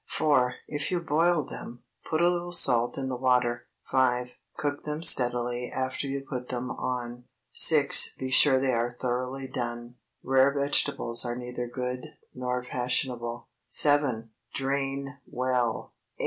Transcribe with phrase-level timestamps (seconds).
[0.07, 0.55] 4.
[0.67, 3.67] If you boil them, put a little salt in the water.
[3.91, 4.31] 5.
[4.57, 7.25] Cook them steadily after you put them on.
[7.51, 8.15] 6.
[8.17, 9.97] Be sure they are thoroughly done.
[10.23, 13.47] Rare vegetables are neither good nor fashionable.
[13.67, 14.31] 7.
[14.55, 15.93] Drain well.
[16.17, 16.19] 8.